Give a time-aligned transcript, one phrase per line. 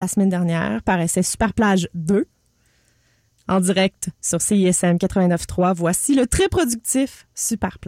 [0.00, 2.26] la semaine dernière paraissait Super Plage 2
[3.48, 5.74] en direct sur CISM 89.3.
[5.74, 7.78] Voici le très productif Super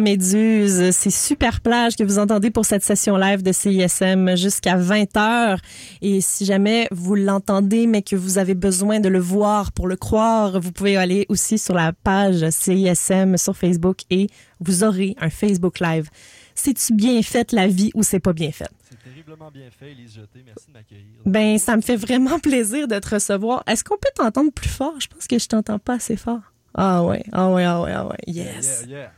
[0.00, 5.58] Méduse, c'est Super Plage que vous entendez pour cette session live de CISM jusqu'à 20h.
[6.02, 9.96] Et si jamais vous l'entendez, mais que vous avez besoin de le voir pour le
[9.96, 14.28] croire, vous pouvez aller aussi sur la page CISM sur Facebook et
[14.60, 16.08] vous aurez un Facebook Live.
[16.54, 18.68] C'est-tu bien fait la vie ou c'est pas bien fait?
[18.88, 20.42] C'est terriblement bien fait, Elise Jeté.
[20.44, 21.20] Merci de m'accueillir.
[21.24, 23.62] Ben, ça me fait vraiment plaisir de te recevoir.
[23.66, 24.94] Est-ce qu'on peut t'entendre plus fort?
[24.98, 26.40] Je pense que je t'entends pas assez fort.
[26.74, 28.16] Ah ouais, ah ouais, ah ouais, ah ouais.
[28.26, 28.84] Yes.
[28.86, 29.12] Yeah, yeah.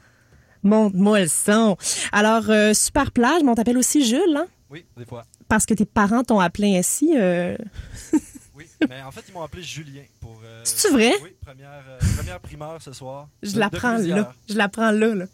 [0.62, 1.76] Montre-moi le son.
[2.12, 4.46] Alors, euh, Super Plage, mais on t'appelle aussi Jules, hein?
[4.70, 5.24] Oui, des fois.
[5.48, 7.12] Parce que tes parents t'ont appelé ainsi.
[7.16, 7.56] euh,
[8.56, 10.38] Oui, mais en fait, ils m'ont appelé Julien pour.
[10.44, 11.12] euh, C'est-tu vrai?
[11.22, 11.82] Oui, première,
[12.16, 13.26] première primaire ce soir.
[13.42, 14.34] Je l'apprends là.
[14.50, 15.24] Je l'apprends là, là.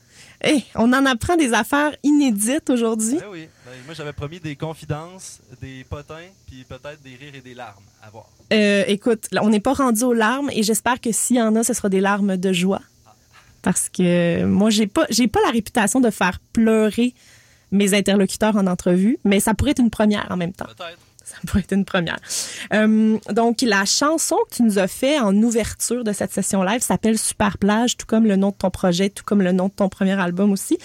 [0.41, 3.17] Hey, on en apprend des affaires inédites aujourd'hui.
[3.19, 3.49] Ben oui.
[3.65, 6.15] Ben, moi, j'avais promis des confidences, des potins,
[6.47, 8.27] puis peut-être des rires et des larmes à voir.
[8.53, 11.65] Euh, écoute, on n'est pas rendu aux larmes et j'espère que s'il y en a,
[11.65, 12.81] ce sera des larmes de joie.
[13.67, 17.15] Parce que moi, j'ai pas, j'ai pas la réputation de faire pleurer
[17.73, 20.67] mes interlocuteurs en entrevue, mais ça pourrait être une première en même temps.
[20.67, 20.99] Peut-être.
[21.25, 22.19] Ça pourrait être une première.
[22.73, 26.81] Euh, donc, la chanson que tu nous as fait en ouverture de cette session live
[26.81, 29.73] s'appelle Super Plage, tout comme le nom de ton projet, tout comme le nom de
[29.73, 30.79] ton premier album aussi.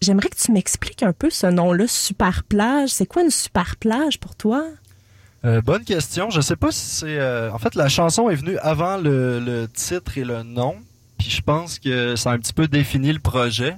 [0.00, 2.88] J'aimerais que tu m'expliques un peu ce nom-là, Super Plage.
[2.88, 4.64] C'est quoi une super plage pour toi?
[5.44, 6.30] Euh, bonne question.
[6.30, 7.18] Je sais pas si c'est.
[7.18, 10.76] euh, En fait, la chanson est venue avant le, le titre et le nom.
[11.18, 13.74] Puis je pense que ça a un petit peu défini le projet.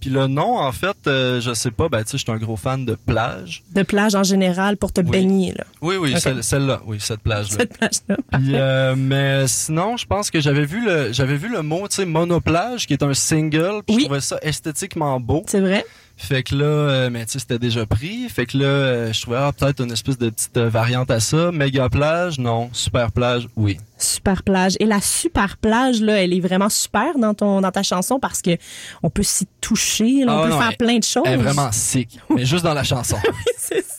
[0.00, 1.88] Puis le nom, en fait, euh, je sais pas.
[1.88, 3.62] Ben, tu sais, je suis un gros fan de plage.
[3.72, 5.10] De plage en général pour te Oui.
[5.10, 5.62] baigner, là.
[5.80, 6.82] Oui, oui, celle-là.
[6.86, 7.58] Oui, cette plage-là.
[7.60, 8.16] Cette plage-là.
[8.58, 12.04] Euh, mais sinon, je pense que j'avais vu le j'avais vu le mot, tu sais,
[12.04, 13.82] monoplage, qui est un single.
[13.86, 14.00] Puis Oui.
[14.00, 15.44] je trouvais ça esthétiquement beau.
[15.46, 15.84] C'est vrai?
[16.16, 18.28] Fait que là, euh, mais tu sais, c'était déjà pris.
[18.28, 21.18] Fait que là, euh, je trouvais ah, peut-être une espèce de petite euh, variante à
[21.18, 21.50] ça.
[21.50, 22.70] Méga plage, non.
[22.72, 23.78] Super plage, oui.
[23.98, 24.76] Super plage.
[24.78, 28.40] Et la super plage, là, elle est vraiment super dans ton, dans ta chanson parce
[28.40, 28.56] que
[29.02, 31.22] on peut s'y toucher, là, on Ah peut non, faire elle- plein de choses.
[31.26, 32.18] Elle est vraiment sick.
[32.30, 33.16] mais juste dans la chanson.
[33.58, 33.91] c'est ça.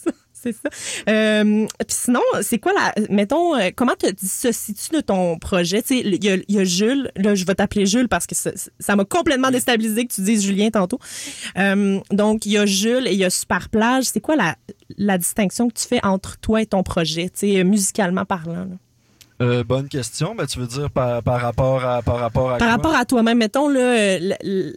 [0.43, 0.69] C'est ça.
[1.09, 2.93] Euh, puis sinon, c'est quoi la.
[3.09, 5.81] Mettons, euh, comment te dissocies-tu de ton projet?
[5.81, 7.11] Tu sais, il y y a Jules.
[7.15, 10.43] Là, je vais t'appeler Jules parce que ça ça m'a complètement déstabilisé que tu dises
[10.43, 10.99] Julien tantôt.
[11.57, 14.05] Euh, donc, il y a Jules et il y a Super Plage.
[14.05, 14.57] C'est quoi la,
[14.97, 18.65] la distinction que tu fais entre toi et ton projet, tu sais, musicalement parlant?
[18.65, 18.77] là?
[19.43, 20.35] Euh, bonne question.
[20.35, 22.75] Ben, tu veux dire par, par rapport à par rapport à Par quoi?
[22.77, 24.19] rapport à toi-même, mettons euh,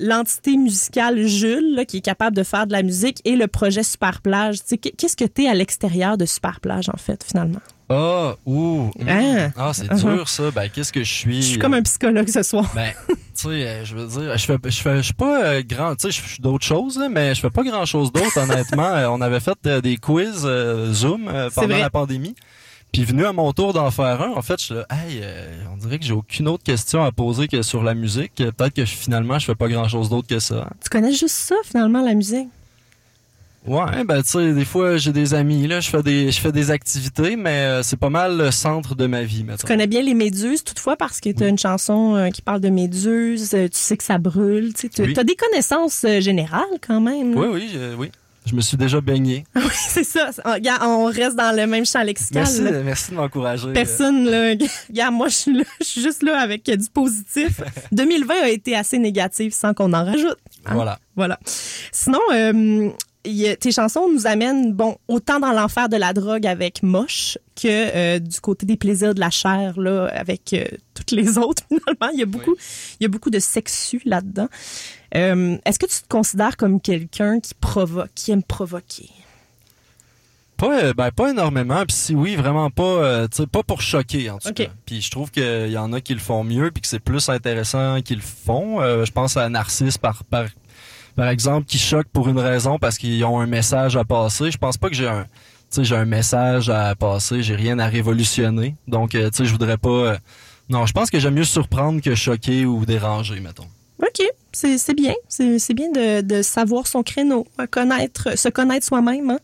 [0.01, 3.83] l'entité musicale Jules, là, qui est capable de faire de la musique, et le projet
[3.83, 4.59] Super Plage.
[4.97, 7.61] Qu'est-ce que tu es à l'extérieur de Super Plage, en fait, finalement?
[7.89, 8.91] Ah, ouh.
[9.07, 9.51] Hein?
[9.57, 10.17] Ah, c'est Uh-huh.
[10.17, 10.51] dur ça.
[10.51, 11.41] Ben, qu'est-ce que je suis?
[11.43, 12.69] Je suis comme un psychologue ce soir.
[12.75, 15.63] Ben, tu sais, euh, je veux dire, je fais, je fais, je suis pas euh,
[15.65, 18.37] grand, tu sais, je suis d'autres choses, là, mais je fais pas grand chose d'autre,
[18.43, 18.89] honnêtement.
[18.89, 22.35] Euh, on avait fait euh, des quiz euh, Zoom euh, pendant la pandémie.
[22.97, 25.99] Puis venu à mon tour d'en faire un, en fait, je hey, euh, on dirait
[25.99, 28.33] que j'ai aucune autre question à poser que sur la musique.
[28.37, 30.71] Peut-être que je- finalement, je fais pas grand chose d'autre que ça.
[30.83, 32.49] Tu connais juste ça, finalement, la musique?
[33.67, 36.53] Ouais, ben tu sais, des fois j'ai des amis là, je fais des, je fais
[36.53, 39.67] des activités, mais euh, c'est pas mal le centre de ma vie, Tu maintenant.
[39.67, 42.69] connais bien les méduses, toutefois, parce que tu as une chanson euh, qui parle de
[42.69, 45.15] méduses, euh, tu sais que ça brûle, tu Oui.
[45.19, 47.35] as des connaissances euh, générales quand même.
[47.35, 47.41] là.
[47.41, 48.11] Oui, oui, oui.
[48.47, 49.45] Je me suis déjà baigné.
[49.57, 50.31] oui, c'est ça.
[50.45, 52.43] On, regarde, on reste dans le même champ lexical.
[52.45, 52.71] Merci, là.
[52.83, 53.73] merci de m'encourager.
[53.73, 54.55] Personne, là.
[54.89, 55.65] Regarde, moi, je suis là.
[55.81, 57.61] Je suis juste là avec du positif.
[57.93, 60.39] 2020 a été assez négatif sans qu'on en rajoute.
[60.65, 60.75] hein?
[60.75, 60.99] Voilà.
[61.17, 61.41] Voilà.
[61.91, 62.89] Sinon, euh,
[63.27, 67.67] a- tes chansons nous amènent, bon, autant dans l'enfer de la drogue avec Moche que
[67.67, 72.13] euh, du côté des plaisirs de la chair, là, avec euh, toutes les autres, finalement.
[72.13, 72.55] Il y a beaucoup,
[73.01, 74.49] il y a beaucoup de sexu là-dedans.
[75.15, 79.11] Euh, Est-ce que tu te considères comme quelqu'un qui provoque, qui aime provoquer?
[80.57, 81.85] Pas, euh, ben, pas énormément.
[81.87, 84.65] Puis si oui, vraiment pas, euh, pas pour choquer en tout cas.
[84.87, 87.29] Puis je trouve qu'il y en a qui le font mieux, puis que c'est plus
[87.29, 88.81] intéressant qu'ils le font.
[88.81, 90.47] Euh, je pense à Narcisse par par
[91.15, 94.51] par exemple qui choque pour une raison parce qu'ils ont un message à passer.
[94.51, 95.27] Je pense pas que j'ai un,
[95.79, 97.43] j'ai un message à passer.
[97.43, 98.77] J'ai rien à révolutionner.
[98.89, 100.17] Donc tu sais, je voudrais pas.
[100.71, 103.69] non, je pense que j'aime mieux surprendre que choquer ou déranger, mettons.
[104.03, 104.23] OK,
[104.79, 105.15] c'est bien.
[105.29, 109.31] C'est bien de, de savoir son créneau, euh, connaître, se connaître soi-même.
[109.31, 109.39] hein.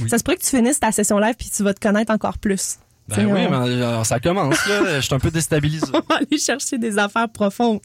[0.00, 0.08] Oui.
[0.10, 2.38] Ça se pourrait que tu finisses ta session live puis tu vas te connaître encore
[2.38, 2.76] plus.
[3.08, 5.00] Ben oui, on- mais euh, ça commence là.
[5.00, 5.84] Je suis un peu déstabilisé.
[5.92, 7.80] on va aller chercher des affaires profondes.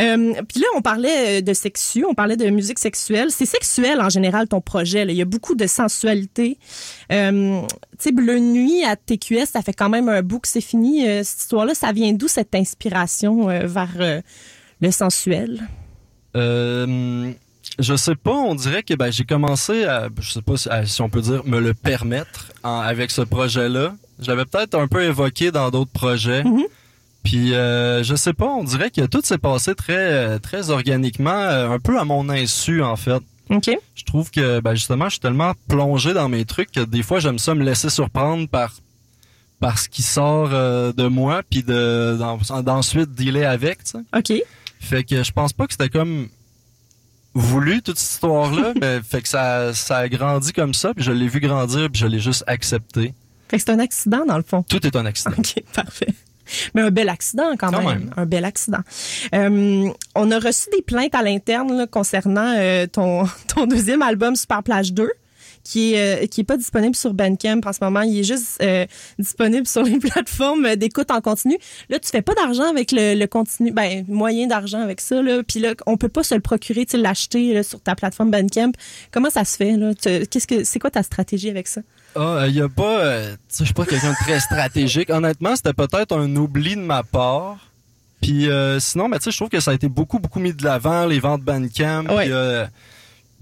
[0.00, 3.28] Euh, Puis là, on parlait euh, de sexu, on parlait de musique sexuelle.
[3.30, 5.04] C'est sexuel en général ton projet.
[5.04, 5.12] là.
[5.12, 6.58] Il y a beaucoup de sensualité.
[7.12, 10.62] Euh, tu sais, Bleu Nuit à TQS, ça fait quand même un bout que c'est
[10.62, 11.06] fini.
[11.06, 14.22] Euh, cette histoire-là, ça vient d'où cette inspiration euh, vers euh,
[14.80, 15.68] le sensuel?
[16.36, 17.32] Euh,
[17.78, 20.86] je sais pas, on dirait que ben, j'ai commencé à, je sais pas si, à-
[20.86, 23.94] si on peut dire, me le permettre en- avec ce projet-là.
[24.20, 26.44] Je l'avais peut-être un peu évoqué dans d'autres projets.
[26.44, 26.64] Mhm.
[27.22, 31.70] Puis euh, je sais pas, on dirait que tout s'est passé très très organiquement, euh,
[31.70, 33.20] un peu à mon insu en fait.
[33.50, 33.70] OK.
[33.94, 37.20] Je trouve que ben justement, je suis tellement plongé dans mes trucs que des fois
[37.20, 38.72] j'aime ça me laisser surprendre par
[39.60, 43.98] par ce qui sort euh, de moi puis de d'en- d'ensuite dealer avec, tu sais.
[44.18, 44.42] OK.
[44.82, 46.28] Fait que je pense pas que c'était comme
[47.34, 51.12] voulu toute cette histoire-là, mais fait que ça ça a grandi comme ça, puis je
[51.12, 53.14] l'ai vu grandir, puis je l'ai juste accepté.
[53.48, 54.62] Fait que c'est un accident, dans le fond.
[54.68, 55.34] Tout est un accident.
[55.38, 56.08] OK, parfait.
[56.74, 58.00] Mais un bel accident quand, Quand même.
[58.00, 58.10] même.
[58.16, 58.80] Un bel accident.
[59.34, 63.24] Euh, on a reçu des plaintes à l'interne là, concernant euh, ton,
[63.54, 65.08] ton deuxième album Super Plage 2
[65.64, 68.62] qui est euh, qui est pas disponible sur Bandcamp en ce moment, il est juste
[68.62, 68.86] euh,
[69.18, 71.58] disponible sur les plateformes d'écoute en continu.
[71.88, 75.42] Là, tu fais pas d'argent avec le, le continu, ben moyen d'argent avec ça là,
[75.42, 78.72] puis là on peut pas se le procurer, tu l'acheter sur ta plateforme Bandcamp.
[79.10, 79.92] Comment ça se fait là?
[79.94, 81.82] Qu'est-ce que c'est quoi ta stratégie avec ça?
[82.14, 85.10] Ah, il y a pas, euh, je suis pas quelqu'un de très stratégique.
[85.10, 87.70] Honnêtement, c'était peut-être un oubli de ma part.
[88.20, 90.52] Puis euh, sinon, ben, tu sais, je trouve que ça a été beaucoup, beaucoup mis
[90.52, 92.06] de l'avant, les ventes Bandcamp.
[92.06, 92.28] Ouais.
[92.30, 92.66] Euh,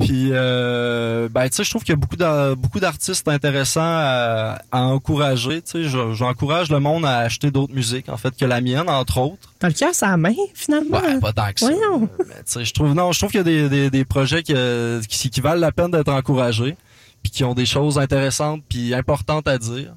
[0.00, 2.16] puis euh, ben, tu sais, je trouve qu'il y a beaucoup
[2.60, 5.62] beaucoup d'artistes intéressants à, à encourager.
[5.62, 8.88] Tu sais, je- j'encourage le monde à acheter d'autres musiques, en fait, que la mienne,
[8.88, 9.52] entre autres.
[9.58, 10.98] T'as le cœur sur la main finalement.
[11.00, 11.66] Ouais, pas tant que ça.
[11.70, 12.08] Voyons.
[12.18, 14.42] Mais, tu sais, je trouve, non, je trouve qu'il y a des, des, des projets
[14.42, 16.76] que- qui, qui valent la peine d'être encouragés,
[17.22, 19.94] puis qui ont des choses intéressantes puis importantes à dire.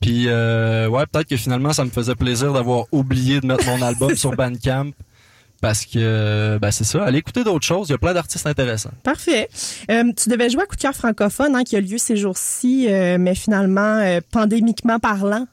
[0.00, 3.82] Puis euh, ouais, peut-être que finalement ça me faisait plaisir d'avoir oublié de mettre mon
[3.86, 4.90] album sur Bandcamp
[5.60, 8.90] parce que ben c'est ça, allez écouter d'autres choses, il y a plein d'artistes intéressants.
[9.02, 9.48] Parfait.
[9.90, 12.86] Euh, tu devais jouer à Coup de cœur francophone hein, qui a lieu ces jours-ci,
[12.88, 15.46] euh, mais finalement, euh, pandémiquement parlant,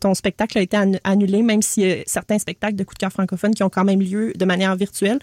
[0.00, 3.54] ton spectacle a été annu- annulé, même a certains spectacles de Coup de cœur francophone
[3.54, 5.18] qui ont quand même lieu de manière virtuelle.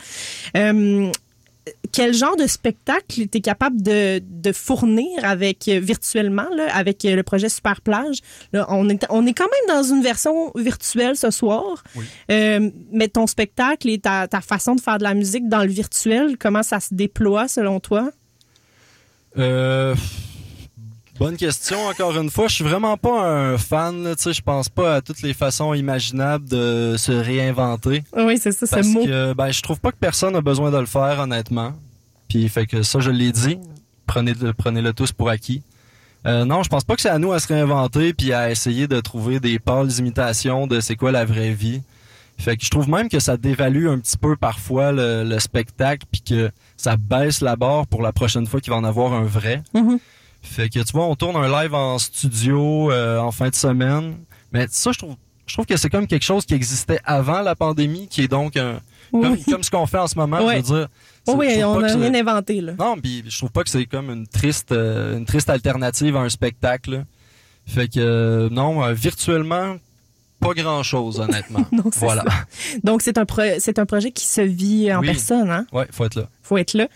[1.91, 7.05] Quel genre de spectacle tu es capable de, de fournir avec euh, virtuellement là, avec
[7.05, 8.17] euh, le projet Super Plage?
[8.51, 11.83] Là, on est on est quand même dans une version virtuelle ce soir.
[11.95, 12.05] Oui.
[12.31, 15.69] Euh, mais ton spectacle et ta, ta façon de faire de la musique dans le
[15.69, 18.09] virtuel, comment ça se déploie selon toi?
[19.37, 19.95] Euh,
[21.21, 24.69] bonne question encore une fois, je suis vraiment pas un fan, tu sais, je pense
[24.69, 28.03] pas à toutes les façons imaginables de se réinventer.
[28.17, 29.05] Oui, c'est ça, ce Parce mot.
[29.05, 31.73] que ben je trouve pas que personne a besoin de le faire honnêtement.
[32.27, 33.59] Puis fait que ça je l'ai dit,
[34.07, 35.61] prenez le prenez le tous pour acquis.
[36.25, 38.87] Euh, non, je pense pas que c'est à nous à se réinventer puis à essayer
[38.87, 41.83] de trouver des pâles imitations de c'est quoi la vraie vie.
[42.39, 46.07] Fait que je trouve même que ça dévalue un petit peu parfois le, le spectacle
[46.11, 49.25] puis que ça baisse la barre pour la prochaine fois qu'il va en avoir un
[49.25, 49.61] vrai.
[49.75, 49.99] Mhm.
[50.41, 54.17] Fait que tu vois, on tourne un live en studio euh, en fin de semaine.
[54.51, 57.55] Mais ça, je trouve, je trouve que c'est comme quelque chose qui existait avant la
[57.55, 58.79] pandémie, qui est donc un,
[59.11, 59.43] comme, Oui.
[59.49, 60.43] comme ce qu'on fait en ce moment.
[60.45, 60.61] Ouais.
[60.65, 60.87] Je veux dire,
[61.27, 62.73] Oh oui, on n'a rien inventé, là.
[62.79, 66.21] Non, puis je trouve pas que c'est comme une triste, euh, une triste alternative à
[66.21, 66.91] un spectacle.
[66.91, 67.03] là.
[67.67, 69.75] Fait que euh, non, euh, virtuellement,
[70.41, 71.65] pas grand chose honnêtement.
[71.71, 72.25] Non, voilà.
[72.83, 75.07] Donc, c'est un, pro- c'est un projet qui se vit en Oui.
[75.07, 75.65] personne, hein?
[75.71, 76.27] Ouais, faut être là.
[76.43, 76.87] faut être là.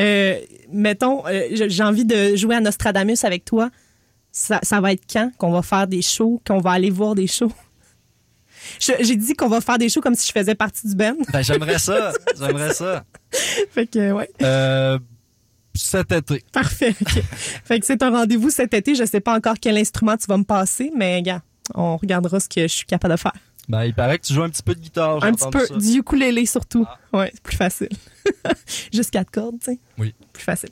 [0.00, 0.40] Euh,
[0.72, 3.70] mettons, euh, j'ai envie de jouer à Nostradamus avec toi.
[4.32, 7.28] Ça, ça va être quand qu'on va faire des shows, qu'on va aller voir des
[7.28, 7.52] shows?
[8.80, 11.14] J'ai dit qu'on va faire des shows comme si je faisais partie du band.
[11.32, 12.12] Ben, j'aimerais ça.
[12.38, 13.04] j'aimerais ça.
[13.70, 14.98] fait que, ouais, Euh,
[15.74, 16.42] cet été.
[16.52, 16.94] parfait.
[17.64, 18.94] fait que c'est un rendez-vous cet été.
[18.94, 21.42] Je sais pas encore quel instrument tu vas me passer, mais gars,
[21.74, 23.32] on regardera ce que je suis capable de faire.
[23.68, 25.24] Ben, il paraît que tu joues un petit peu de guitare.
[25.24, 25.74] Un petit peu ça.
[25.74, 25.78] Ah.
[25.78, 26.86] du ukulélé surtout.
[27.12, 27.88] Ouais, c'est plus facile.
[29.12, 29.78] Quatre cordes, tu sais.
[29.96, 30.14] Oui.
[30.32, 30.68] Plus facile.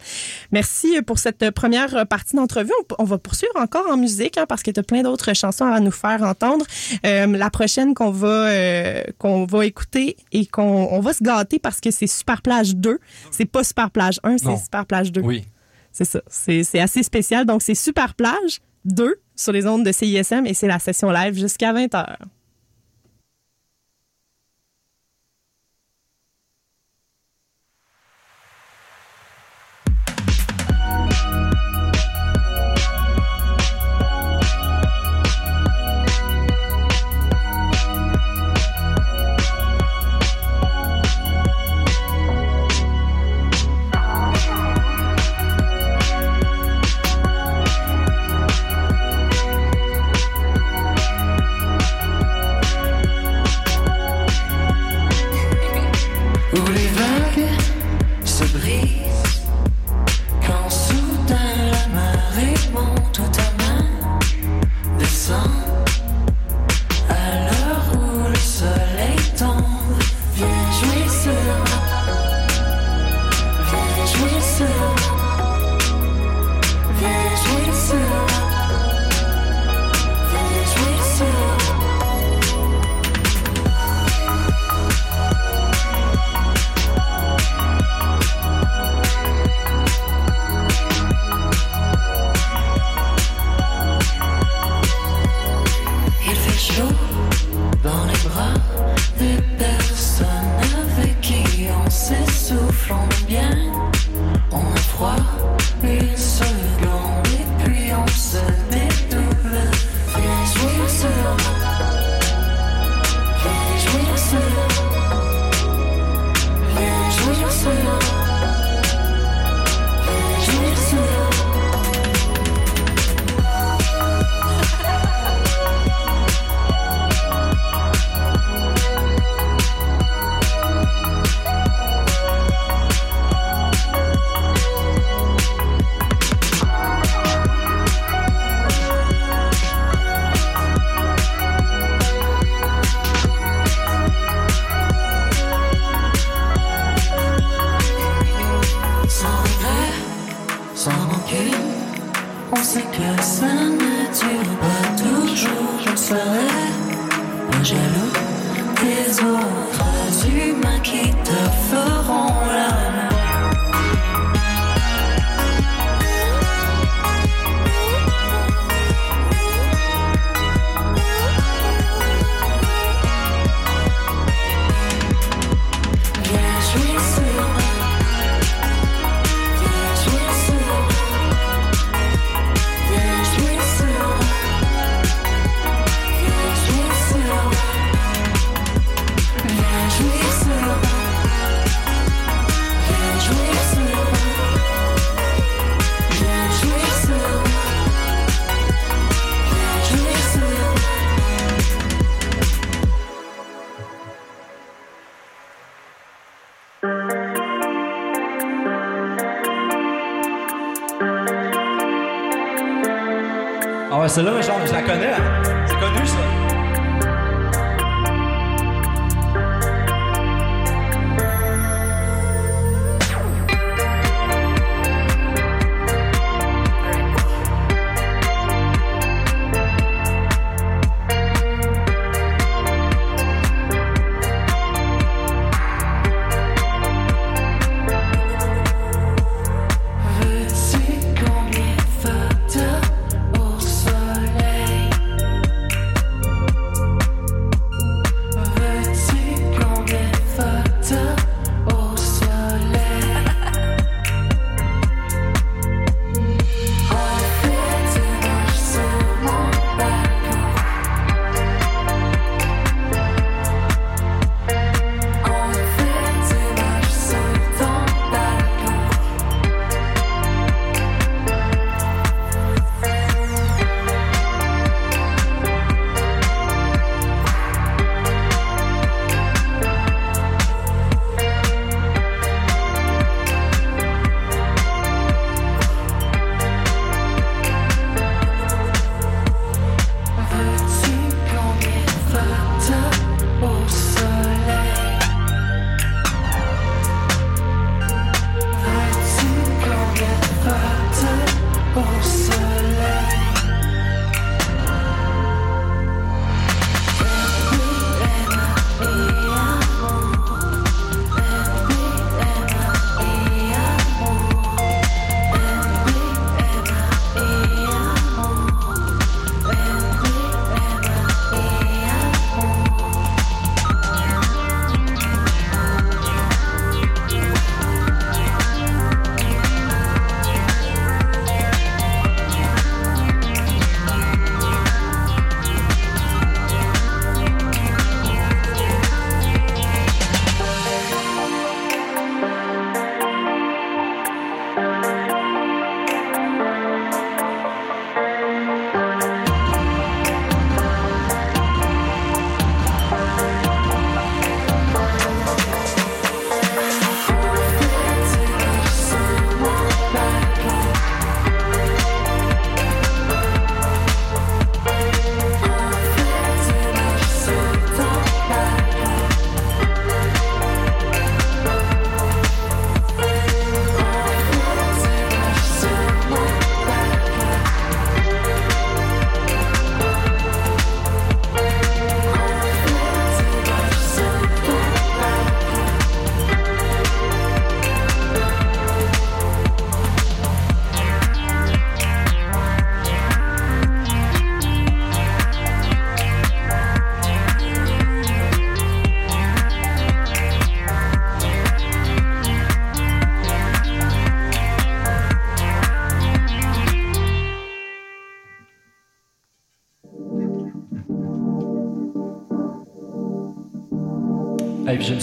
[0.50, 2.72] Merci pour cette première partie d'entrevue.
[2.98, 5.80] On, va poursuivre encore en musique hein, parce que tu as plein d'autres chansons à
[5.80, 6.66] nous faire entendre.
[7.06, 11.58] Euh, la prochaine qu'on va euh, qu'on va écouter et qu'on on va se gâter
[11.58, 12.98] parce que c'est Super Plage 2.
[13.30, 14.56] C'est pas Super Plage 1, c'est.
[14.56, 15.20] Super Plage 2.
[15.20, 15.44] Oui.
[15.92, 16.20] C'est ça.
[16.28, 17.46] C'est c'est assez spécial.
[17.46, 21.34] Donc, c'est Super Plage 2 sur les ondes de CISM et c'est la session live
[21.34, 22.16] jusqu'à 20h.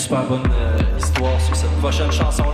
[0.09, 2.48] super bonne euh, histoire sur cette prochaine chanson.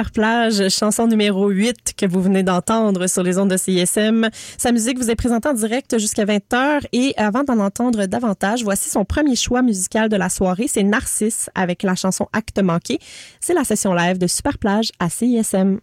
[0.00, 4.30] Super Plage, chanson numéro 8 que vous venez d'entendre sur les ondes de CISM.
[4.56, 8.88] Sa musique vous est présentée en direct jusqu'à 20h et avant d'en entendre davantage, voici
[8.88, 12.98] son premier choix musical de la soirée, c'est Narcisse avec la chanson Acte manqué.
[13.40, 15.80] C'est la session live de Super Plage à CISM.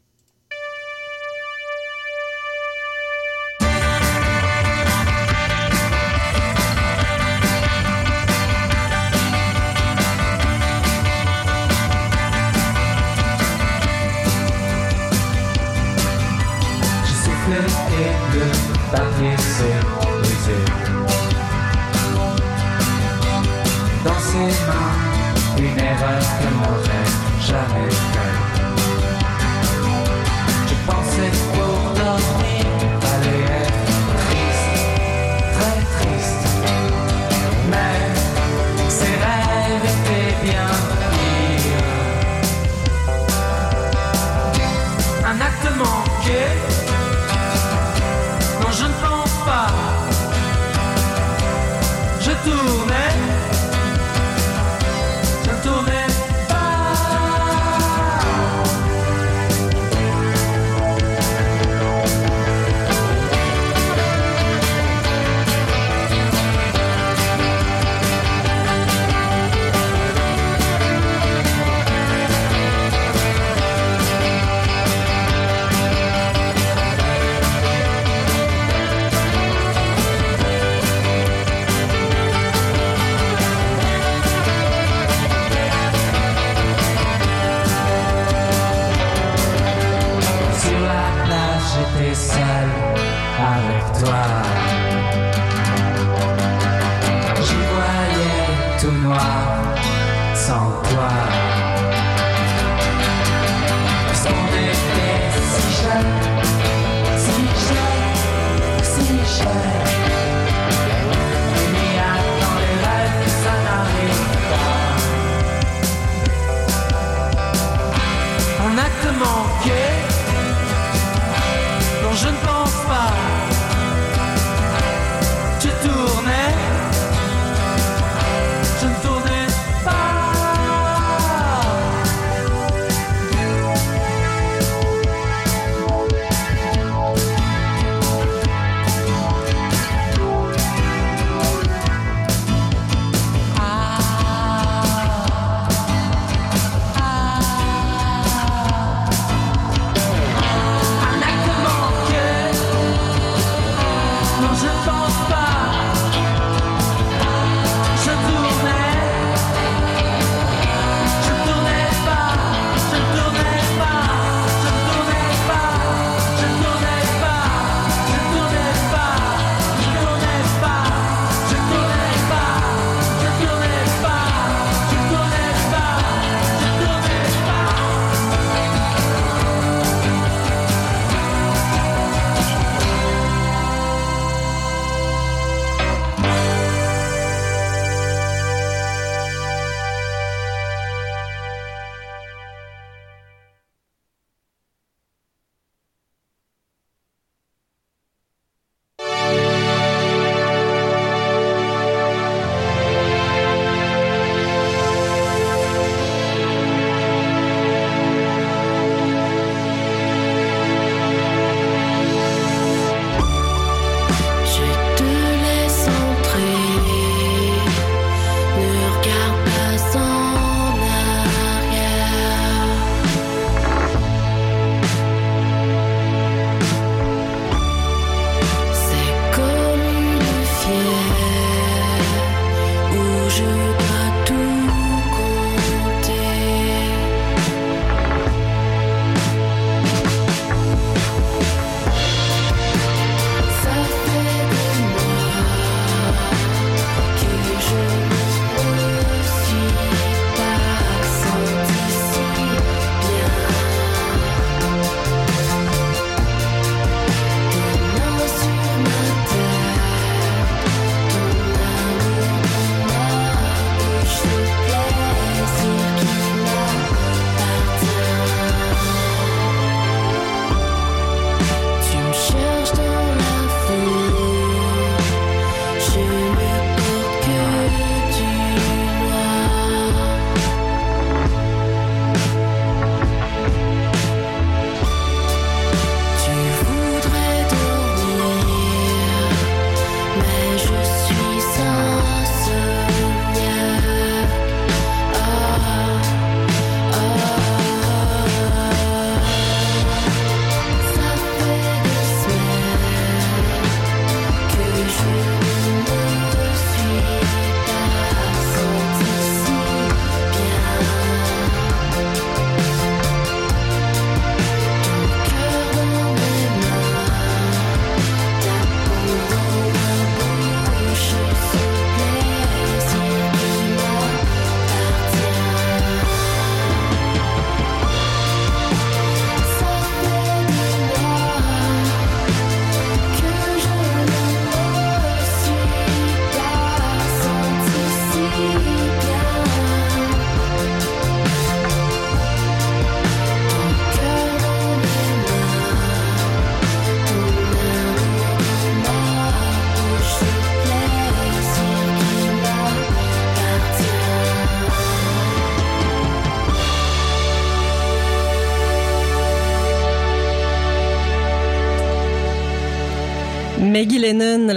[27.48, 28.07] jamais.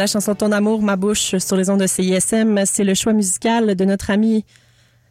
[0.01, 3.75] La chanson Ton amour, ma bouche sur les ondes de CISM, c'est le choix musical
[3.77, 4.47] de notre ami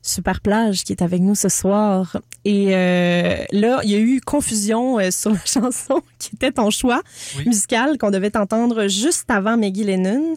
[0.02, 2.18] Super Plage qui est avec nous ce soir.
[2.44, 6.72] Et euh, là, il y a eu confusion euh, sur la chanson qui était ton
[6.72, 7.04] choix
[7.38, 7.48] Oui.
[7.48, 10.36] musical qu'on devait entendre juste avant Maggie Lennon.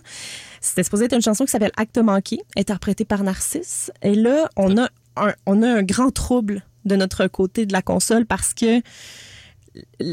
[0.60, 3.90] C'était supposé être une chanson qui s'appelle Acte manqué, interprétée par Narcisse.
[4.02, 7.80] Et là, on a un, on a un grand trouble de notre côté de la
[7.80, 8.82] console parce que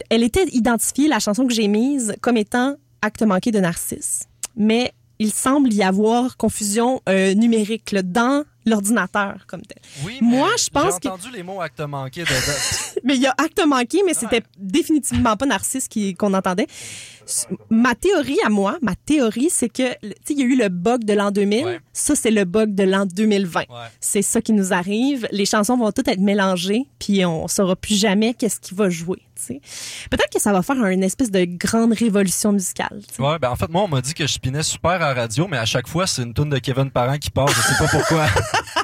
[0.09, 4.28] elle était identifiée, la chanson que j'ai mise, comme étant Acte manqué de Narcisse.
[4.59, 9.79] Mais il semble y avoir confusion euh, numérique là, dans l'ordinateur comme tel.
[10.05, 12.37] Oui, Moi, mais je pense J'ai que- entendu les mots acte manqué dedans.
[13.03, 16.67] Mais il y a acte manqué, mais c'était définitivement pas Narcisse qui- qu'on entendait.
[17.69, 20.69] Ma théorie à moi, ma théorie, c'est que, tu sais, il y a eu le
[20.69, 21.65] bug de l'an 2000.
[21.65, 21.79] Ouais.
[21.93, 23.59] Ça, c'est le bug de l'an 2020.
[23.61, 23.65] Ouais.
[23.99, 25.27] C'est ça qui nous arrive.
[25.31, 29.19] Les chansons vont toutes être mélangées, puis on saura plus jamais qu'est-ce qui va jouer.
[29.35, 29.61] tu sais.
[30.09, 32.99] Peut-être que ça va faire une espèce de grande révolution musicale.
[33.19, 35.47] Ouais, ben en fait, moi, on m'a dit que je spinais super à la radio,
[35.47, 37.47] mais à chaque fois, c'est une tune de Kevin Parent qui part.
[37.47, 38.25] Je sais pas pourquoi.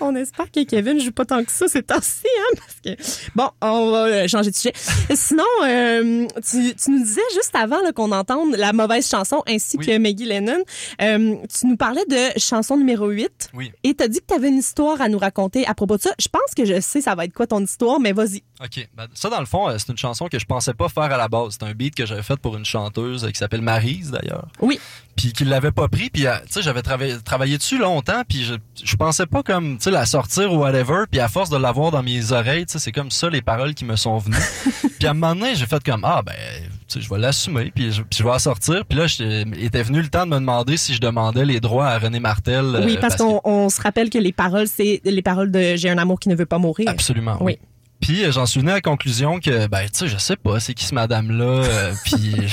[0.00, 3.02] On espère que Kevin joue pas tant que ça ces temps-ci, hein, parce que
[3.34, 4.72] bon, on va euh, changer de sujet.
[5.14, 9.86] Sinon, euh, tu, tu nous disais juste avant qu'on entende la mauvaise chanson ainsi Oui.
[9.86, 10.62] que Maggie Lennon,
[11.02, 13.72] euh, tu nous parlais de chanson numéro 8 Oui.
[13.82, 16.10] et t'as dit que t'avais une histoire à nous raconter à propos de ça.
[16.18, 18.42] Je pense que je sais ça va être quoi ton histoire, mais vas-y.
[18.62, 18.88] OK.
[18.96, 21.28] Ben, ça, dans le fond, c'est une chanson que je pensais pas faire à la
[21.28, 21.56] base.
[21.58, 24.46] C'est un beat que j'avais fait pour une chanteuse qui s'appelle Maryse, d'ailleurs.
[24.60, 24.78] Oui.
[25.16, 26.10] Puis qui l'avait pas pris.
[26.10, 28.22] Puis, euh, tu sais, j'avais travaillé, travaillé dessus longtemps.
[28.28, 31.04] Puis je, je pensais pas comme, tu sais, la sortir ou whatever.
[31.10, 33.74] Puis à force de l'avoir dans mes oreilles, tu sais, c'est comme ça les paroles
[33.74, 34.36] qui me sont venues.
[34.98, 37.72] puis à un moment donné, j'ai fait comme, ah, ben, tu sais, je vais l'assumer.
[37.74, 38.84] Puis je, puis je vais la sortir.
[38.86, 41.86] Puis là, il était venu le temps de me demander si je demandais les droits
[41.88, 42.64] à René Martel.
[42.74, 45.76] euh, oui, parce, que- qu'on on se rappelle que les paroles, c'est les paroles de
[45.76, 46.88] J'ai un amour qui ne veut pas mourir.
[46.88, 47.56] Absolument, Oui.
[47.60, 47.68] oui.
[48.04, 50.60] Puis euh, j'en suis venu à la conclusion que ben tu sais je sais pas
[50.60, 51.62] c'est qui ce madame là
[52.04, 52.48] puis tu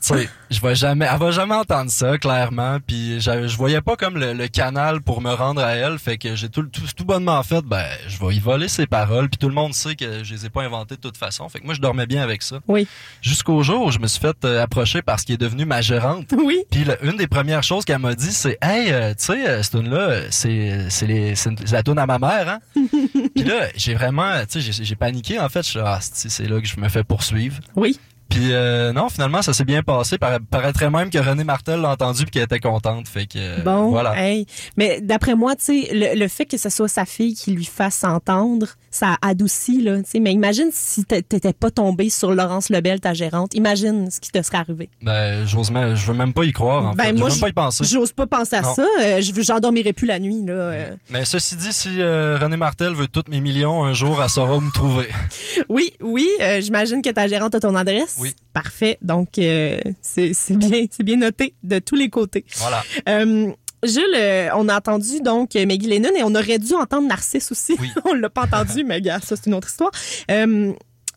[0.00, 3.94] sais je vais jamais elle va jamais entendre ça clairement puis je, je voyais pas
[3.94, 7.04] comme le, le canal pour me rendre à elle fait que j'ai tout tout tout
[7.04, 10.24] bonnement fait ben je vais y voler ses paroles puis tout le monde sait que
[10.24, 12.42] je les ai pas inventées de toute façon fait que moi je dormais bien avec
[12.42, 12.88] ça Oui.
[13.22, 16.26] jusqu'au jour où je me suis fait euh, approcher parce qu'il est devenu ma gérante
[16.36, 16.64] Oui.
[16.68, 19.72] puis une des premières choses qu'elle m'a dit, c'est Hey, euh, tu sais, euh, cette
[19.72, 22.58] tune-là, c'est c'est les- c'est la tune à ma mère, hein?
[23.34, 25.66] Puis là, j'ai vraiment, tu sais, j'ai- paniqué en fait.
[25.66, 27.60] Je ah, c'est là que je me fais poursuivre.
[27.76, 27.98] Oui.
[28.30, 30.16] Puis euh, non, finalement, ça s'est bien passé.
[30.16, 33.08] Par- paraîtrait même que René Martel l'a entendu puis qu'elle était contente.
[33.08, 34.14] Fait que euh, Bon, voilà.
[34.24, 34.46] hey.
[34.76, 37.64] Mais d'après moi, tu sais, le, le fait que ce soit sa fille qui lui
[37.64, 40.20] fasse entendre, ça adoucit, là, tu sais.
[40.20, 43.54] Mais imagine si t'a- t'étais pas tombé sur Laurence Lebel, ta gérante.
[43.54, 44.88] Imagine ce qui te serait arrivé.
[45.02, 46.84] Ben, j'ose même, je veux même pas y croire.
[46.86, 47.12] En Ben, fait.
[47.14, 47.84] moi, je veux je- même pas y penser.
[47.84, 48.74] J'ose pas penser à Non.
[48.74, 48.86] ça.
[49.02, 50.52] Euh, je j'en dormirai plus la nuit, là.
[50.52, 50.94] euh.
[51.10, 54.60] Mais ceci dit, si euh, René Martel veut tous mes millions, un jour, elle saura
[54.60, 55.08] me trouver.
[55.68, 56.28] Oui, oui,
[56.60, 58.16] j'imagine que ta gérante a ton adresse.
[58.20, 58.34] Oui.
[58.52, 58.98] Parfait.
[59.02, 62.44] Donc, euh, c'est bien, bien noté de tous les côtés.
[62.56, 62.82] Voilà.
[63.08, 63.50] Euh,
[63.82, 67.50] Jules, euh, on a entendu donc euh, Maggie Lennon et on aurait dû entendre Narcisse
[67.50, 67.76] aussi.
[67.80, 67.88] Oui.
[68.04, 69.90] on l'a pas entendu, mais gars, ça c'est une autre histoire.
[70.30, 70.72] Euh,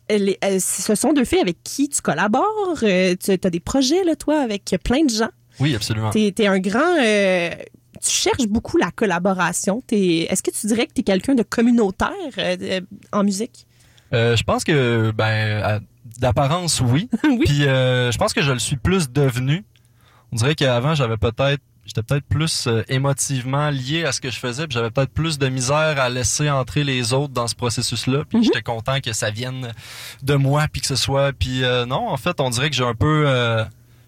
[0.08, 2.78] les- ce sont deux filles avec qui tu collabores.
[2.80, 2.86] Tu
[3.32, 5.30] as des projets, là, toi, avec plein de gens.
[5.60, 6.10] Oui, absolument.
[6.10, 6.96] Tu es, un grand...
[7.02, 7.50] euh,
[8.02, 9.82] tu cherches beaucoup la collaboration.
[9.86, 12.80] T'es- Est-ce que tu dirais que tu es quelqu'un de communautaire euh,
[13.12, 13.66] en musique?
[14.12, 15.80] Euh, je pense que, ben,
[16.18, 17.08] d'apparence, oui.
[17.24, 17.40] oui.
[17.44, 19.64] Puis euh, je pense que je le suis plus devenu.
[20.32, 24.38] On dirait qu'avant, j'avais peut-être j'étais peut-être plus euh, émotivement lié à ce que je
[24.38, 28.22] faisais, puis j'avais peut-être plus de misère à laisser entrer les autres dans ce processus-là,
[28.26, 28.44] puis Mhm.
[28.44, 29.70] j'étais content que ça vienne
[30.22, 32.86] de moi, puis que ce soit puis euh, non, en fait, on dirait que j'ai
[32.86, 33.62] un peu euh,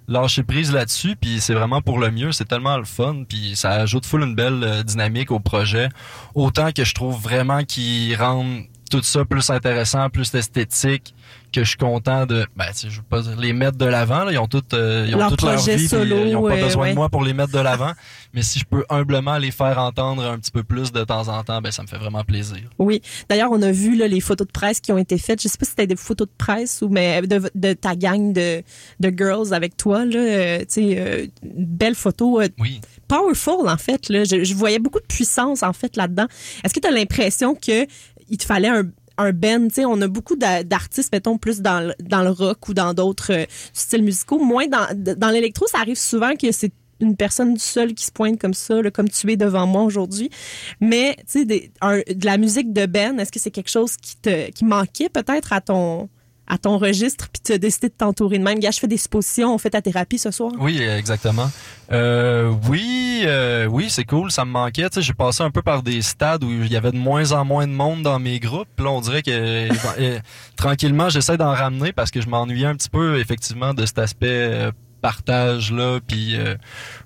[0.09, 3.73] lâché prise là-dessus, puis c'est vraiment pour le mieux, c'est tellement le fun, puis ça
[3.73, 5.91] ajoute full une belle dynamique au projet,
[6.35, 11.15] autant que je trouve vraiment qu'ils rendent tout ça plus intéressant, plus esthétique,
[11.57, 14.25] que je suis content de, ben, tu sais, je veux pas les mettre de l'avant,
[14.25, 14.33] là.
[14.33, 16.57] Ils ont toutes, euh, ils ont Leur toute leur vie, solo, euh, ils ont pas
[16.57, 16.91] besoin ouais.
[16.91, 17.93] de moi pour les mettre de l'avant.
[18.35, 21.43] Mais si je peux humblement les faire entendre un petit peu plus de temps en
[21.43, 22.59] temps, ben, ça me fait vraiment plaisir.
[22.79, 23.01] Oui.
[23.31, 25.41] D'ailleurs, on a vu là, les photos de presse qui ont été faites.
[25.41, 28.35] Je sais pas si c'était des photos de presse ou mais de, de ta gang
[28.35, 28.63] de,
[29.01, 30.05] de girls avec toi.
[30.05, 32.43] Là, euh, tu sais, euh, une belle photo.
[32.59, 32.83] Oui.
[33.09, 34.11] powerful, en fait.
[34.11, 34.25] Là.
[34.25, 36.27] Je, je voyais beaucoup de puissance, en fait, là-dedans.
[36.63, 37.87] Est-ce que tu as l'impression que
[38.29, 38.83] il te fallait un,
[39.19, 39.69] un band?
[39.69, 42.75] Tu sais, on a beaucoup d'a- d'artistes, mettons, plus dans le, dans le rock ou
[42.75, 44.39] dans d'autres euh, styles musicaux.
[44.39, 44.87] Moins dans,
[45.17, 48.81] dans l'électro, ça arrive souvent que c'est une personne seule qui se pointe comme ça,
[48.91, 50.31] comme tu es devant moi aujourd'hui.
[50.81, 54.51] Mais, tu sais, de la musique de Ben, est-ce que c'est quelque chose qui te
[54.51, 56.09] qui manquait peut-être à ton
[56.47, 58.59] à ton registre, puis tu as décidé de t'entourer de même.
[58.59, 60.53] Gars, je fais des suppositions, on fait ta thérapie ce soir.
[60.59, 61.51] Oui, exactement.
[61.93, 64.89] Euh, oui, euh, oui, c'est cool, ça me manquait.
[64.91, 67.33] Tu sais, j'ai passé un peu par des stades où il y avait de moins
[67.33, 68.69] en moins de monde dans mes groupes.
[68.79, 69.31] Là, on dirait que
[70.01, 70.19] euh,
[70.57, 74.27] tranquillement, j'essaie d'en ramener parce que je m'ennuyais un petit peu, effectivement, de cet aspect
[74.29, 74.71] euh,
[75.07, 76.57] partage là puis euh,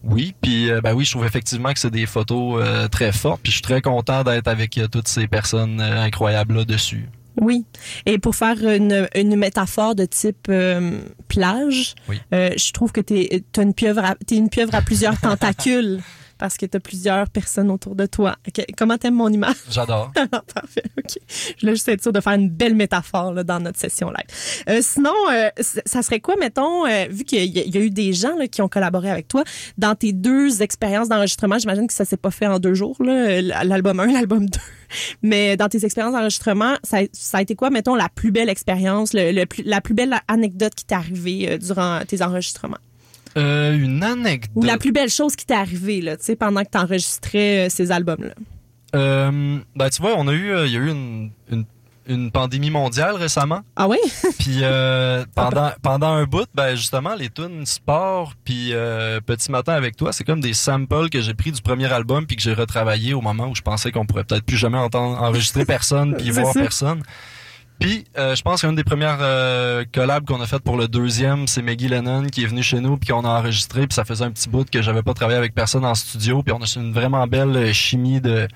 [0.02, 3.40] oui puis euh, ben oui je trouve effectivement que c'est des photos euh, très fortes
[3.42, 7.08] puis je suis très content d'être avec euh, toutes ces personnes euh, incroyables là dessus
[7.40, 7.64] Oui.
[8.06, 12.20] Et pour faire une, une métaphore de type euh, plage, Oui.
[12.34, 16.00] euh, je trouve que t'es es une pieuvre à, t'es une pieuvre à plusieurs tentacules
[16.40, 18.36] parce que t'as plusieurs personnes autour de toi.
[18.48, 19.54] Ok, Comment t'aimes mon image?
[19.70, 20.10] j'adore
[20.54, 21.18] Parfait, OK.
[21.28, 24.64] Je voulais juste être sûre de faire une belle métaphore là, dans notre session live.
[24.68, 25.50] Euh, sinon, euh,
[25.84, 28.34] ça serait quoi, mettons, euh, vu qu'il y, a- il y a eu des gens
[28.36, 29.44] là, qui ont collaboré avec toi,
[29.78, 34.00] dans tes deux expériences d'enregistrement, j'imagine que ça s'est pas fait en deux jours, l'album
[34.00, 34.58] 1, l'album 2,
[35.22, 38.48] mais dans tes expériences d'enregistrement, ça, a- ça a été quoi, mettons, la plus belle
[38.48, 42.78] expérience, le, le plus, la plus belle anecdote qui t'est arrivée euh, durant tes enregistrements?
[43.36, 46.62] Euh, une anecdote Ou la plus belle chose qui t'est arrivée, là, tu sais, pendant
[46.64, 48.34] que t'enregistrais euh, ces albums-là?
[48.94, 51.64] Euh, ben tu vois on a eu euh, il y a eu une, une
[52.08, 53.98] une pandémie mondiale récemment Ah oui?
[54.40, 58.72] Puis euh, pendant pendant un bout, ben justement les tunes sport puis
[59.26, 62.34] petit matin avec toi, c'est comme des samples que j'ai pris du premier album puis
[62.34, 65.64] que j'ai retravaillé au moment où je pensais qu'on pourrait peut-être plus jamais entendre enregistrer
[65.76, 66.60] personne puis voir ça.
[66.60, 67.02] personne.
[67.80, 71.46] Puis euh, je pense qu'une des premières euh, collabs qu'on a faites pour le deuxième,
[71.48, 74.24] c'est Maggie Lennon qui est venu chez nous puis qu'on a enregistré puis ça faisait
[74.24, 76.78] un petit bout que j'avais pas travaillé avec personne en studio puis on a eu
[76.78, 78.46] une vraiment belle euh, chimie de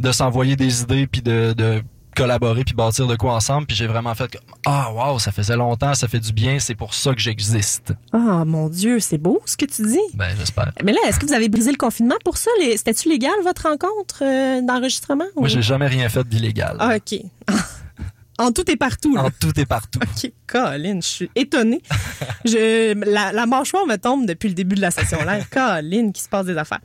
[0.00, 1.82] de s'envoyer des idées puis de, de
[2.16, 5.56] collaborer puis bâtir de quoi ensemble puis j'ai vraiment fait comme ah wow ça faisait
[5.56, 9.40] longtemps ça fait du bien c'est pour ça que j'existe Ah, mon Dieu, c'est beau
[9.46, 9.98] ce que tu dis.
[10.14, 12.50] ben j'espère Mais là, est-ce que vous avez brisé le confinement pour ça?
[12.60, 15.24] Les- C'était-tu légal, votre rencontre euh, d'enregistrement?
[15.36, 17.18] moi ou- j'ai jamais rien fait d'illégal Ah, OK.
[18.38, 19.24] en tout et partout, là.
[19.24, 21.80] en tout et partout OK, Colin, je suis étonnée.
[22.44, 25.38] Je, la, la mâchoire me tombe depuis le début de la session là.
[25.50, 26.80] Colin, qui se passe des affaires.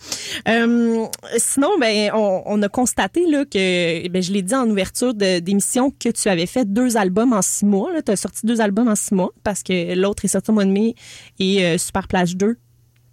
[0.48, 1.06] Euh,
[1.38, 5.40] sinon, ben, on, on a constaté là, que, ben, je l'ai dit en ouverture de-
[5.40, 7.90] d'émission, que tu avais fait deux albums en six mois.
[8.06, 10.66] Tu as sorti deux albums en six mois parce que l'autre est sorti au mois
[10.66, 10.96] de mai
[11.40, 12.58] et euh, Super Plage 2,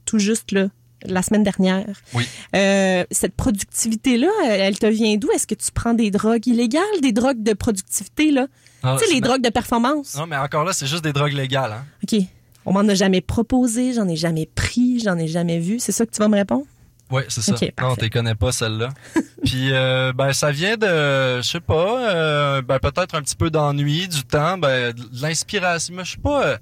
[0.05, 0.69] tout juste là,
[1.05, 1.87] la semaine dernière.
[2.13, 2.27] Oui.
[2.55, 5.31] Euh, cette productivité-là, elle, elle te vient d'où?
[5.33, 8.47] Est-ce que tu prends des drogues illégales, des drogues de productivité, là?
[8.83, 10.15] Ah, tu sais, les drogues de performance?
[10.15, 12.21] non mais encore là c'est juste des drogues légales hein OK.
[12.67, 15.79] On m'en a jamais proposé, j'en ai jamais pris, j'en ai jamais vu.
[15.81, 16.65] C'est ça que tu vas me répondre?
[17.11, 17.53] Ouais, c'est ça.
[17.55, 18.89] Ok, non, tu connais pas celle-là.
[19.45, 23.51] Puis euh, ben ça vient de je sais pas euh, ben peut-être un petit peu
[23.51, 25.95] d'ennui, du temps, ben de l'inspiration.
[25.95, 26.57] Moi je sais pas euh,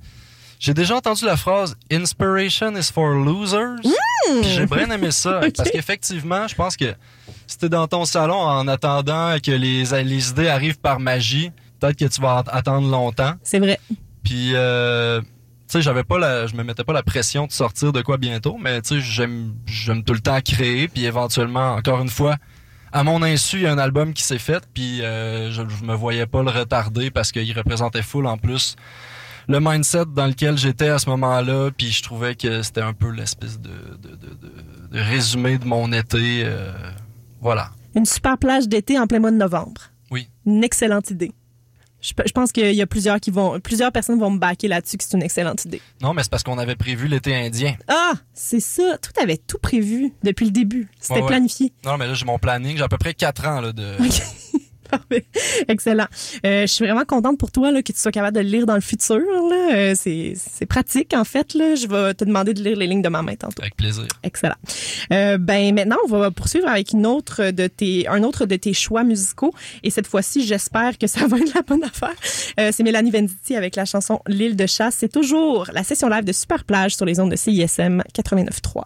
[0.63, 3.81] j'ai déjà entendu la phrase inspiration is for losers.
[3.83, 6.95] Puis j'ai bien aimé ça parce qu'effectivement, je pense que
[7.49, 11.51] si t'es dans ton salon en attendant que les les idées arrivent par magie,
[11.81, 13.35] peut-être que tu vas at- attendre longtemps.
[13.43, 13.81] C'est vrai.
[14.23, 15.27] Puis, euh, tu
[15.67, 18.57] sais, j'avais pas la, je me mettais pas la pression de sortir de quoi bientôt,
[18.61, 22.37] mais tu sais, j'aime, j'aime tout le temps créer, puis éventuellement, encore une fois,
[22.93, 25.85] à mon insu, il y a un album qui s'est fait, puis euh, je, je
[25.85, 28.77] me voyais pas le retarder parce qu'il représentait full en plus
[29.49, 33.11] le mindset dans lequel j'étais à ce moment-là, puis je trouvais que c'était un peu
[33.11, 34.53] l'espèce de, de, de, de-
[34.93, 36.71] de résumé de mon été, euh,
[37.41, 37.71] voilà.
[37.95, 39.81] Une super plage d'été en plein mois de novembre.
[40.11, 40.29] Oui.
[40.47, 41.33] Une excellente idée.
[42.01, 44.97] Je, je pense qu'il y a plusieurs qui vont, plusieurs personnes vont me baquer là-dessus
[44.97, 45.81] que c'est une excellente idée.
[46.03, 47.75] Non, mais c'est parce qu'on avait prévu l'été indien.
[47.87, 48.99] Ah, c'est ça.
[48.99, 50.89] Tout avait tout prévu depuis le début.
[50.99, 51.27] C'était Ouais, ouais.
[51.29, 51.73] planifié.
[51.85, 53.95] Non, mais là, j'ai mon planning, j'ai à peu près quatre ans là, de...
[55.69, 56.07] Excellent.
[56.47, 58.67] Euh, je suis vraiment contente pour toi là, que tu sois capable de le lire
[58.67, 59.19] dans le futur.
[59.19, 59.75] là.
[59.75, 61.55] Euh, c'est c'est pratique, en fait.
[61.55, 61.75] Là.
[61.75, 63.61] Je vais te demander de lire les lignes de ma main tantôt.
[63.61, 64.07] Avec plaisir.
[64.23, 64.55] Excellent.
[65.13, 68.75] Euh, ben maintenant, on va poursuivre avec une autre de tes, un autre de tes
[68.75, 69.53] choix musicaux.
[69.83, 72.15] Et cette fois-ci, j'espère que ça va être la bonne affaire.
[72.61, 74.97] Euh, c'est Mélanie Venditti avec la chanson L'île de chasse.
[74.99, 78.83] C'est toujours la session live de Super Plage sur les ondes de CISM 89.3.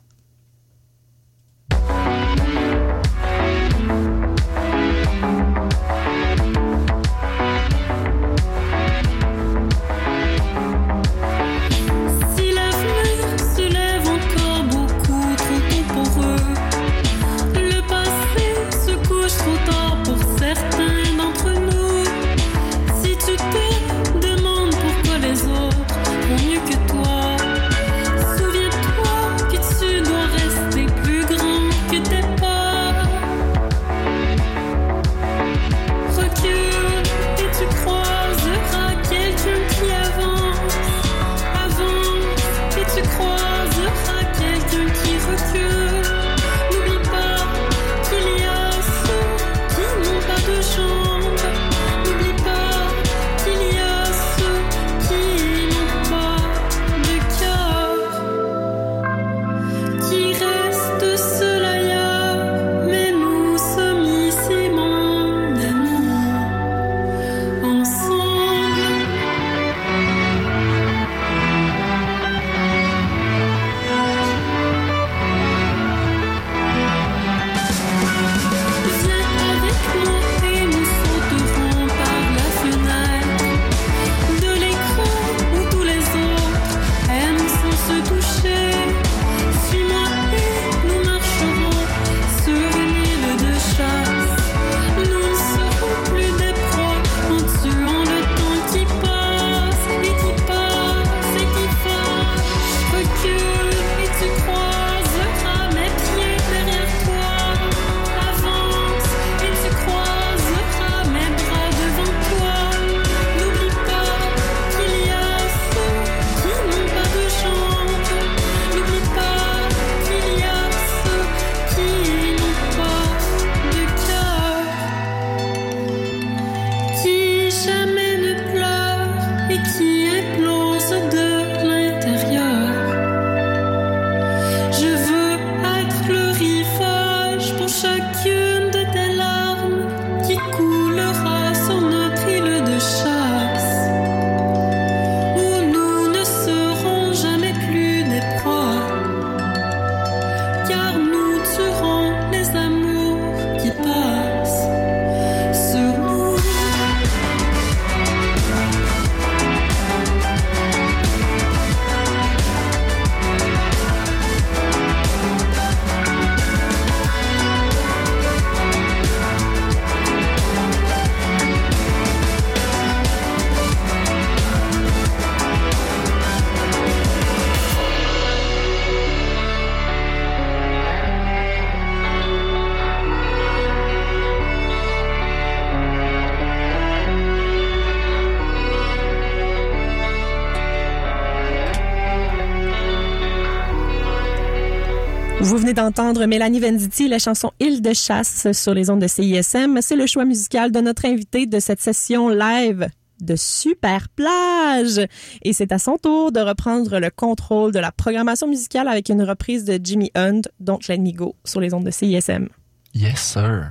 [195.76, 199.78] d'entendre Mélanie Venditti, la chanson Île de chasse sur les ondes de CISM.
[199.82, 202.88] C'est le choix musical de notre invité de cette session live
[203.20, 205.06] de Super Plage.
[205.42, 209.22] Et c'est à son tour de reprendre le contrôle de la programmation musicale avec une
[209.22, 212.48] reprise de Jimmy Hunt, Don't Let Me Go, sur les ondes de CISM.
[212.94, 213.68] Yes, sir.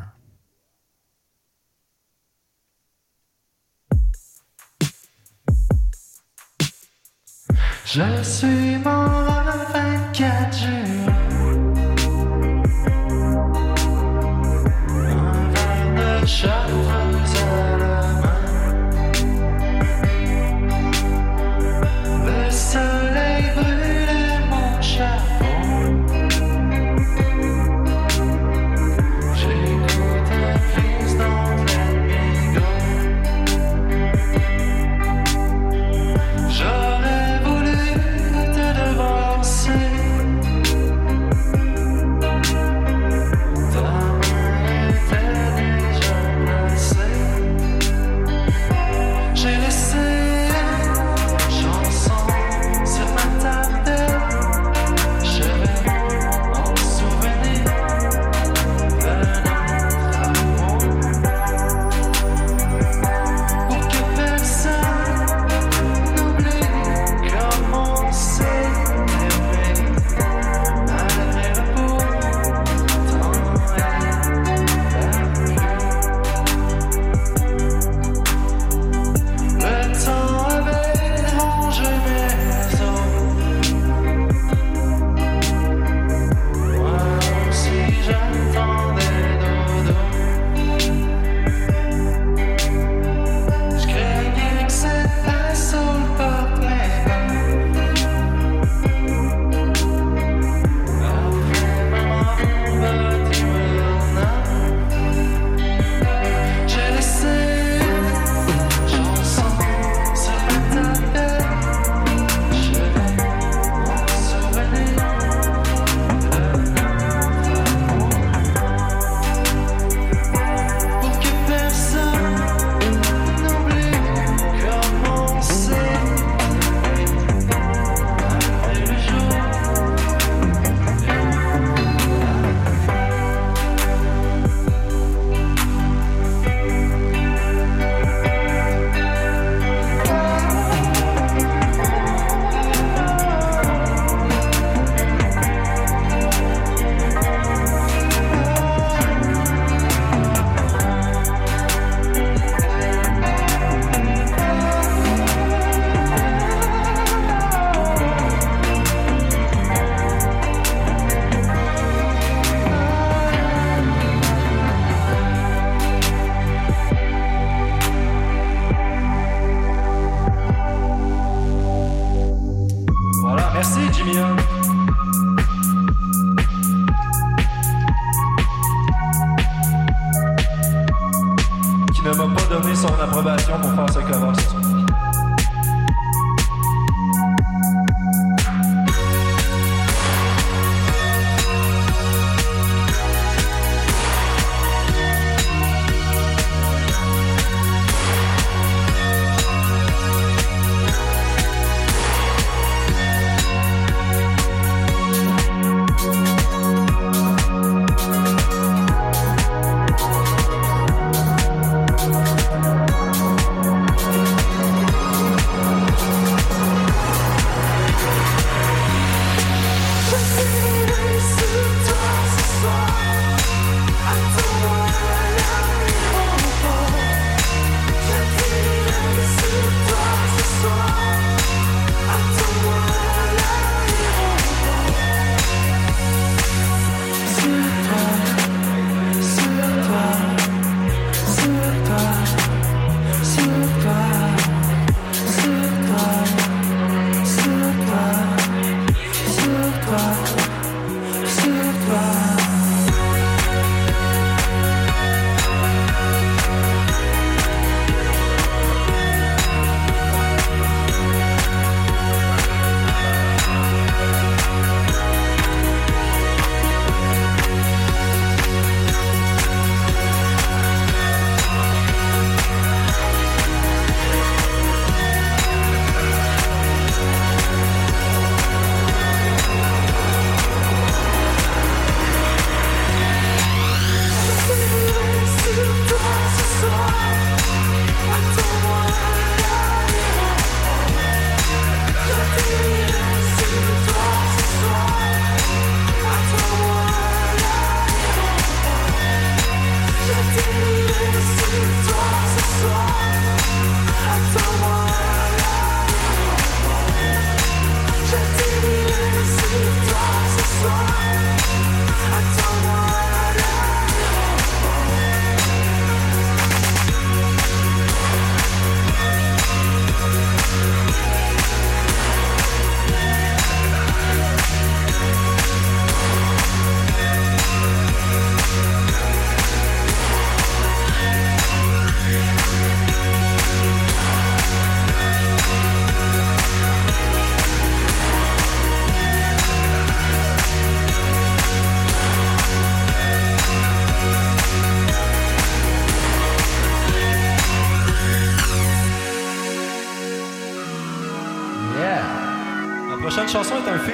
[7.83, 10.74] Je suis mort à 24 jours.
[16.26, 16.84] shot.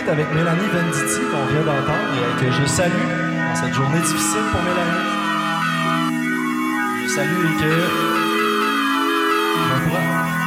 [0.07, 4.61] avec Mélanie Venditti qu'on vient d'entendre et que je salue dans cette journée difficile pour
[4.61, 5.05] Mélanie.
[7.03, 7.71] Je salue et que
[9.57, 10.40] je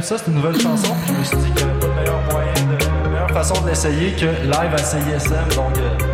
[0.00, 3.10] Ça, c'est une nouvelle chanson, puis je me suis dit qu'il n'y avait pas de
[3.10, 5.54] meilleure façon de l'essayer que live à CISM.
[5.54, 5.76] Donc.
[5.76, 6.11] Euh,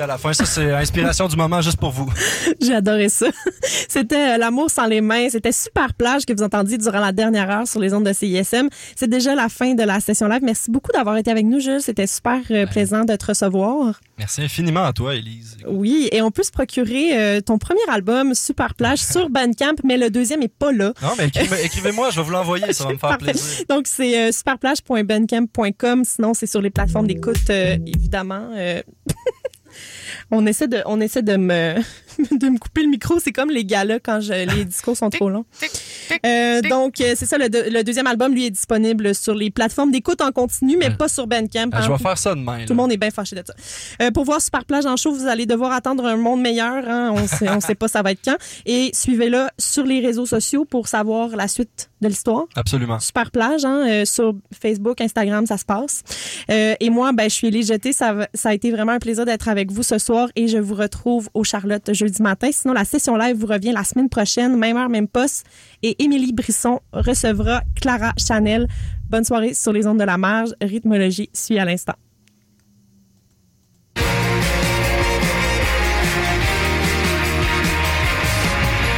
[0.00, 0.32] à la fin.
[0.32, 2.10] Ça, c'est inspiration du moment juste pour vous.
[2.60, 3.26] J'ai adoré ça.
[3.88, 5.28] C'était euh, L'amour sans les mains.
[5.30, 8.68] C'était super plage que vous entendiez durant la dernière heure sur les ondes de CISM.
[8.96, 10.40] C'est déjà la fin de la session live.
[10.42, 11.80] Merci beaucoup d'avoir été avec nous, Jules.
[11.80, 14.00] C'était super euh, plaisant de te recevoir.
[14.18, 15.56] Merci infiniment à toi, Élise.
[15.66, 19.96] Oui, et on peut se procurer euh, ton premier album, Super Plage, sur Bandcamp, mais
[19.96, 20.92] le deuxième est pas là.
[21.02, 23.32] Non, mais écrivez- écrivez-moi, je vais vous l'envoyer, ça va me faire Parfait.
[23.32, 23.64] plaisir.
[23.68, 26.04] Donc, c'est euh, superplage.bandcamp.com.
[26.04, 28.50] Sinon, c'est sur les plateformes d'écoute, évidemment.
[30.30, 31.74] on essaie de, on essaie de me,
[32.30, 33.18] de me couper le micro.
[33.20, 35.44] C'est comme les galas quand je- les discours sont trop longs.
[36.26, 37.38] Euh, donc, euh, c'est ça.
[37.38, 40.88] Le, deux- le deuxième album, lui, est disponible sur les plateformes d'écoute en continu, mais
[40.88, 40.96] Ouais.
[40.96, 41.68] pas sur Bandcamp.
[41.72, 41.82] Ah, hein.
[41.86, 42.64] je vais faire ça demain.
[42.66, 43.54] Tout le monde est bien fâché de ça.
[44.02, 46.88] Euh, pour voir Super Plage en show, vous allez devoir attendre un monde meilleur.
[46.88, 47.12] Hein?
[47.14, 48.36] On sait, on sait pas ça va être quand.
[48.66, 52.44] Et suivez-le sur les réseaux sociaux pour savoir la suite de l'histoire.
[52.56, 52.98] Absolument.
[52.98, 56.02] Super Plage, hein, euh, sur Facebook, Instagram, ça se passe.
[56.50, 57.92] Euh, et moi, ben, je suis Elie Jeté.
[57.92, 60.74] Ça, ça a été vraiment un plaisir d'être avec vous ce soir et je vous
[60.74, 62.50] retrouve au Charlotte jeudi matin.
[62.52, 65.46] Sinon, la session live vous revient la semaine prochaine, même heure, même poste.
[65.82, 68.66] Et Émilie Brisson recevra Clara Chanel.
[69.08, 70.50] Bonne soirée sur les ondes de la marge.
[70.60, 71.94] Rythmologie suit à l'instant.